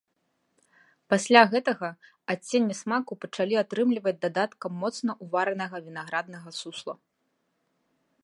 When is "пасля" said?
1.13-1.41